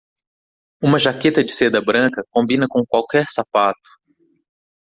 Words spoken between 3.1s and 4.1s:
sapato.